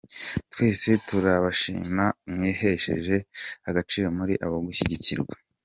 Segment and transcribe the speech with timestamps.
[0.53, 3.15] Twese turabashima mwihesheje
[3.69, 5.35] agaciro muri abo gushyigikirwa.